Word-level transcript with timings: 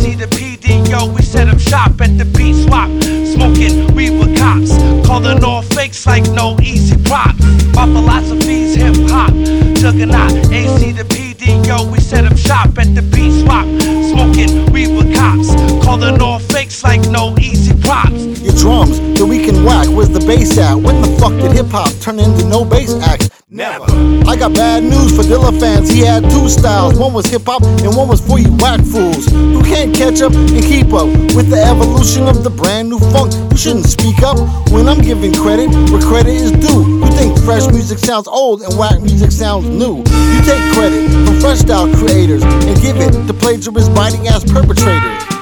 juggernaut, 0.00 0.02
AC 0.02 0.14
the 0.14 0.26
PD, 0.26 0.88
yo, 0.90 1.06
we 1.12 1.22
set 1.22 1.48
up 1.48 1.58
shop 1.58 2.00
at 2.00 2.18
the 2.18 2.24
beat 2.24 2.54
swap, 2.64 2.90
smoking 3.26 3.94
weed 3.94 4.10
with 4.18 4.36
cops, 4.36 4.72
calling 5.06 5.42
all 5.44 5.62
fakes 5.62 6.06
like 6.06 6.24
no 6.30 6.56
easy 6.60 6.96
props. 7.04 7.40
My 7.74 7.86
philosophy's 7.86 8.74
hip 8.74 8.96
hop, 9.08 9.32
juggernaut, 9.76 10.32
AC 10.52 10.92
the 10.92 11.04
PD, 11.04 11.66
yo, 11.66 11.90
we 11.90 11.98
set 12.00 12.24
up 12.24 12.36
shop 12.36 12.78
at 12.78 12.94
the 12.94 13.02
beat 13.02 13.42
swap, 13.42 13.66
smoking 14.10 14.70
weed 14.72 14.94
with 14.96 15.14
cops, 15.14 15.54
calling 15.84 16.20
all 16.20 16.38
fakes 16.38 16.82
like 16.84 17.00
no 17.08 17.36
easy 17.38 17.74
props. 17.82 18.40
Your 18.40 18.54
drums 18.54 18.98
that 19.18 19.26
we 19.26 19.44
can 19.44 19.64
whack, 19.64 19.88
where's 19.88 20.10
the 20.10 20.20
bass 20.20 20.58
at? 20.58 20.74
When 20.74 21.00
the 21.00 21.08
fuck 21.18 21.32
did 21.32 21.52
hip 21.52 21.66
hop 21.68 21.90
turn 22.00 22.18
into 22.18 22.46
no 22.48 22.64
bass 22.64 22.94
acts? 23.02 23.30
Never. 23.54 23.86
I 24.26 24.34
got 24.34 24.52
bad 24.52 24.82
news 24.82 25.14
for 25.14 25.22
Dilla 25.22 25.54
fans. 25.60 25.88
He 25.88 26.00
had 26.00 26.24
two 26.24 26.48
styles. 26.48 26.98
One 26.98 27.12
was 27.12 27.26
hip 27.26 27.42
hop 27.46 27.62
and 27.62 27.94
one 27.94 28.08
was 28.08 28.20
for 28.20 28.40
you 28.40 28.50
whack 28.58 28.80
fools 28.80 29.30
who 29.30 29.62
can't 29.62 29.94
catch 29.94 30.20
up 30.22 30.32
and 30.34 30.58
keep 30.58 30.92
up 30.92 31.06
with 31.38 31.50
the 31.50 31.62
evolution 31.62 32.26
of 32.26 32.42
the 32.42 32.50
brand 32.50 32.90
new 32.90 32.98
funk. 33.14 33.32
You 33.52 33.56
shouldn't 33.56 33.86
speak 33.86 34.24
up 34.24 34.42
when 34.74 34.88
I'm 34.88 35.00
giving 35.00 35.32
credit 35.32 35.70
where 35.94 36.02
credit 36.02 36.34
is 36.34 36.50
due. 36.50 36.98
You 36.98 37.06
think 37.14 37.38
fresh 37.46 37.70
music 37.70 37.98
sounds 37.98 38.26
old 38.26 38.60
and 38.60 38.76
whack 38.76 39.00
music 39.00 39.30
sounds 39.30 39.68
new. 39.68 39.98
You 40.02 40.40
take 40.42 40.64
credit 40.74 41.06
from 41.24 41.38
fresh 41.38 41.60
style 41.60 41.86
creators 41.94 42.42
and 42.42 42.74
give 42.82 42.96
it 42.96 43.12
to 43.12 43.32
plagiarist 43.34 43.94
biting 43.94 44.26
ass 44.26 44.42
perpetrators. 44.42 45.33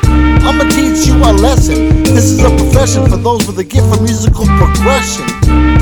I'ma 0.44 0.64
teach 0.70 1.06
you 1.06 1.14
a 1.16 1.30
lesson. 1.32 2.02
This 2.02 2.30
is 2.32 2.40
a 2.42 2.50
profession 2.50 3.08
for 3.08 3.16
those 3.16 3.46
with 3.46 3.58
a 3.58 3.64
gift 3.64 3.86
for 3.94 4.02
musical 4.02 4.44
progression. 4.58 5.24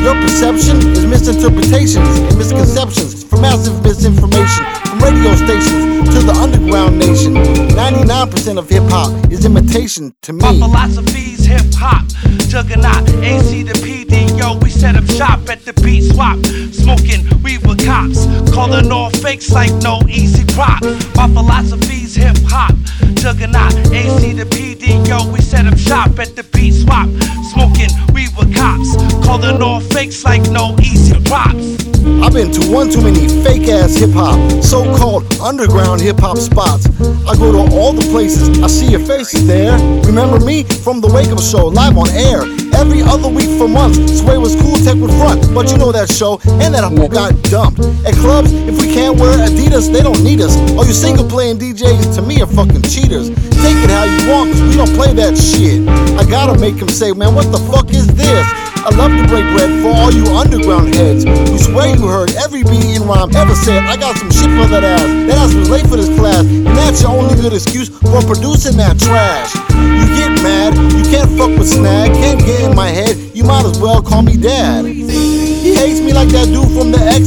Your 0.00 0.14
perception 0.20 0.76
is 0.92 1.06
misinterpretations 1.06 2.18
and 2.18 2.36
misconceptions 2.36 3.24
for 3.24 3.36
massive 3.40 3.82
misinformation 3.82 4.64
from 4.84 4.98
radio 5.00 5.34
stations 5.34 6.08
to 6.12 6.20
the 6.20 6.32
underground 6.36 6.98
nation. 6.98 7.34
99% 7.34 8.58
of 8.58 8.68
hip 8.68 8.84
hop 8.88 9.10
is 9.32 9.44
imitation 9.44 10.14
to 10.22 10.32
me. 10.32 10.40
My 10.40 10.52
philosophy's 10.52 11.44
hip 11.46 11.66
hop, 11.74 12.06
juggernaut, 12.48 13.08
AC 13.24 13.62
the 13.62 13.72
PD, 13.80 14.38
yo, 14.38 14.58
we 14.58 14.70
set 14.70 14.96
up 14.96 15.04
shop 15.06 15.48
at 15.48 15.64
the 15.64 15.72
beat 15.82 16.12
swap, 16.12 16.38
smoking 16.72 17.24
weed 17.42 17.66
with 17.66 17.84
cops, 17.84 18.26
calling 18.52 18.92
all 18.92 19.10
fakes 19.10 19.50
like 19.52 19.72
no 19.82 20.00
easy 20.08 20.44
props. 20.54 20.86
My 21.16 21.28
philosophy's 21.28 22.14
hip 22.14 22.36
hop, 22.44 22.74
juggernaut, 23.14 23.72
AC 23.92 24.32
the 24.32 24.44
PD, 24.44 25.06
yo, 25.08 25.30
we 25.30 25.40
set 25.40 25.66
up 25.66 25.78
shop 25.78 26.18
at 26.18 26.36
the 26.36 26.44
beat 26.52 26.74
swap, 26.74 27.08
smoking 27.52 27.90
weed 28.14 28.30
with 28.38 28.54
cops, 28.54 28.96
calling 29.24 29.62
all 29.62 29.80
fakes 29.80 30.24
like 30.24 30.42
no 30.50 30.76
easy 30.80 31.18
props. 31.24 31.80
I've 32.22 32.32
been 32.32 32.50
to 32.52 32.70
one 32.70 32.90
too 32.90 33.02
many 33.02 33.28
fake 33.42 33.68
ass 33.68 33.94
hip 33.96 34.10
hop, 34.12 34.38
so 34.62 34.84
called 34.96 35.19
underground 35.42 36.00
hip 36.00 36.18
hop 36.18 36.38
spots. 36.38 36.86
I 37.26 37.36
go 37.36 37.52
to 37.52 37.74
all 37.76 37.92
the 37.92 38.06
places, 38.10 38.62
I 38.62 38.66
see 38.66 38.90
your 38.90 39.00
faces 39.00 39.46
there. 39.46 39.72
Remember 40.04 40.38
me 40.40 40.64
from 40.64 41.00
the 41.00 41.08
Wake 41.08 41.28
Up 41.28 41.40
Show, 41.40 41.66
live 41.66 41.96
on 41.96 42.08
air. 42.10 42.42
Every 42.76 43.02
other 43.02 43.28
week 43.28 43.50
for 43.58 43.68
months, 43.68 43.98
Sway 44.20 44.38
was 44.38 44.54
cool, 44.56 44.76
Tech 44.76 44.96
would 44.96 45.10
front. 45.20 45.52
But 45.54 45.70
you 45.70 45.78
know 45.78 45.92
that 45.92 46.10
show, 46.10 46.40
and 46.62 46.72
that 46.74 46.84
whole 46.84 47.08
got 47.08 47.34
dumped. 47.50 47.80
At 48.06 48.14
clubs, 48.14 48.52
if 48.52 48.80
we 48.80 48.92
can't 48.92 49.18
wear 49.18 49.36
Adidas, 49.36 49.92
they 49.92 50.00
don't 50.00 50.22
need 50.22 50.40
us. 50.40 50.56
All 50.76 50.86
you 50.86 50.94
single 50.94 51.28
playing 51.28 51.58
DJs 51.58 52.14
to 52.16 52.22
me 52.22 52.40
are 52.40 52.46
fucking 52.46 52.82
cheaters. 52.82 53.28
Take 53.60 53.76
it 53.84 53.90
how 53.90 54.04
you 54.04 54.30
want, 54.30 54.52
cause 54.52 54.62
we 54.62 54.76
don't 54.76 54.94
play 54.94 55.12
that 55.14 55.36
shit. 55.36 55.86
I 56.16 56.24
gotta 56.28 56.58
make 56.58 56.76
them 56.76 56.88
say, 56.88 57.12
man, 57.12 57.34
what 57.34 57.50
the 57.52 57.58
fuck 57.70 57.90
is 57.90 58.06
this? 58.06 58.69
I 58.80 58.88
love 58.96 59.12
to 59.12 59.28
break 59.28 59.44
bread 59.52 59.68
for 59.82 59.92
all 59.92 60.10
you 60.10 60.24
underground 60.32 60.94
heads 60.94 61.24
who 61.24 61.58
swear 61.58 61.94
you 61.94 62.08
heard 62.08 62.32
every 62.40 62.62
beat 62.64 62.96
and 62.96 63.04
rhyme 63.04 63.28
ever 63.36 63.54
said. 63.54 63.84
I 63.84 63.96
got 63.96 64.16
some 64.16 64.30
shit 64.30 64.48
for 64.56 64.64
that 64.72 64.84
ass. 64.84 65.04
That 65.28 65.36
ass 65.36 65.52
was 65.52 65.68
late 65.68 65.86
for 65.86 65.96
this 65.96 66.08
class, 66.18 66.44
and 66.48 66.66
that's 66.66 67.02
your 67.02 67.12
only 67.12 67.36
good 67.36 67.52
excuse 67.52 67.90
for 67.90 68.24
producing 68.24 68.80
that 68.80 68.98
trash. 68.98 69.52
You 69.76 70.08
get 70.16 70.32
mad, 70.40 70.72
you 70.96 71.04
can't 71.12 71.28
fuck 71.36 71.52
with 71.60 71.68
Snag, 71.68 72.14
can't 72.14 72.40
get 72.40 72.60
in 72.64 72.74
my 72.74 72.88
head, 72.88 73.16
you 73.36 73.44
might 73.44 73.66
as 73.66 73.78
well 73.78 74.00
call 74.00 74.22
me 74.22 74.36
dad. 74.36 74.86
He 74.86 75.74
hates 75.76 76.00
me 76.00 76.12
like 76.14 76.28
that 76.30 76.48
dude 76.48 76.72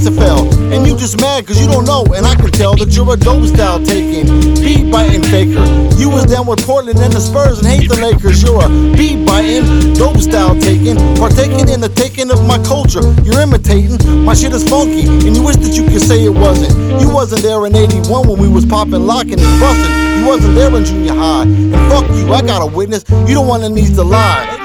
the 0.03 0.11
XFL, 0.11 0.73
and 0.75 0.85
you 0.85 0.97
just 0.97 1.19
mad 1.19 1.47
cause 1.47 1.59
you 1.59 1.67
don't 1.67 1.85
know, 1.85 2.03
and 2.15 2.25
I 2.25 2.35
can 2.35 2.51
tell 2.51 2.75
that 2.75 2.95
you're 2.95 3.13
a 3.13 3.17
dope 3.17 3.45
style 3.45 3.79
taking, 3.83 4.27
beat 4.59 4.91
biting 4.91 5.23
faker. 5.23 5.63
You 5.97 6.09
was 6.09 6.25
down 6.25 6.47
with 6.47 6.65
Portland 6.65 6.99
and 6.99 7.13
the 7.13 7.19
Spurs 7.19 7.59
and 7.59 7.67
hate 7.67 7.87
the 7.89 7.95
Lakers. 7.95 8.43
You're 8.43 8.63
a 8.63 8.69
beat 8.95 9.25
biting, 9.25 9.93
dope 9.93 10.17
style 10.17 10.59
taking, 10.59 10.97
partaking 11.15 11.69
in 11.69 11.79
the 11.79 11.89
taking 11.89 12.31
of 12.31 12.45
my 12.45 12.61
culture. 12.63 13.03
You're 13.23 13.39
imitating, 13.39 13.99
my 14.23 14.33
shit 14.33 14.53
is 14.53 14.67
funky, 14.67 15.07
and 15.07 15.35
you 15.35 15.43
wish 15.43 15.57
that 15.57 15.75
you 15.75 15.83
could 15.87 16.01
say 16.01 16.23
it 16.23 16.33
wasn't. 16.33 16.73
You 17.01 17.09
wasn't 17.09 17.43
there 17.43 17.65
in 17.65 17.75
81 17.75 18.27
when 18.27 18.39
we 18.39 18.47
was 18.47 18.65
popping, 18.65 19.05
locking, 19.07 19.39
and 19.39 19.59
busting. 19.59 19.93
You 20.19 20.27
wasn't 20.27 20.55
there 20.55 20.75
in 20.75 20.85
junior 20.85 21.15
high. 21.15 21.43
And 21.43 21.81
fuck 21.91 22.07
you, 22.15 22.33
I 22.33 22.41
got 22.41 22.61
a 22.61 22.67
witness, 22.67 23.03
you 23.27 23.41
one 23.41 23.61
that 23.61 23.69
needs 23.69 23.95
to 23.95 24.03
lie. 24.03 24.62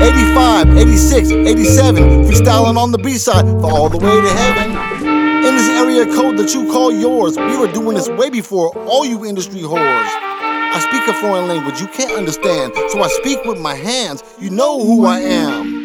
85, 0.00 0.76
86, 0.76 1.30
87, 1.30 2.24
freestyling 2.24 2.76
on 2.76 2.92
the 2.92 2.98
B-side 2.98 3.44
for 3.60 3.70
all 3.70 3.88
the 3.88 3.98
way 3.98 4.20
to 4.20 4.28
heaven. 4.28 4.70
In 5.44 5.56
this 5.56 5.68
area 5.70 6.06
code 6.06 6.36
that 6.38 6.54
you 6.54 6.70
call 6.70 6.92
yours, 6.92 7.36
we 7.36 7.56
were 7.56 7.72
doing 7.72 7.96
this 7.96 8.08
way 8.08 8.30
before 8.30 8.68
all 8.86 9.04
you 9.04 9.24
industry 9.26 9.60
whores. 9.60 9.78
I 9.80 10.80
speak 10.80 11.08
a 11.08 11.18
foreign 11.20 11.48
language 11.48 11.80
you 11.80 11.88
can't 11.88 12.12
understand, 12.12 12.74
so 12.90 13.02
I 13.02 13.08
speak 13.08 13.44
with 13.44 13.58
my 13.58 13.74
hands. 13.74 14.22
You 14.38 14.50
know 14.50 14.84
who 14.84 15.04
I 15.04 15.20
am. 15.20 15.77